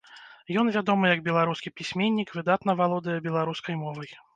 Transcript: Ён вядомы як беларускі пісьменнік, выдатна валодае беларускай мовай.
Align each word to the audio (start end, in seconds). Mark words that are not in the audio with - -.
Ён 0.61 0.71
вядомы 0.77 1.11
як 1.15 1.21
беларускі 1.29 1.75
пісьменнік, 1.77 2.35
выдатна 2.41 2.71
валодае 2.85 3.19
беларускай 3.31 3.83
мовай. 3.89 4.11